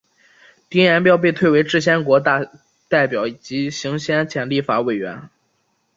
[0.67, 2.41] 丁廷标被推为制宪国大
[2.89, 5.29] 代表及行宪前立法委员。